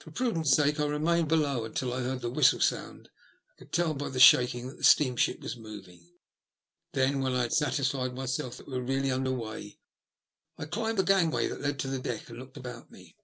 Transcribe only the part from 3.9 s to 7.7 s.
by the shaking that the steamship was moving. Then, when I had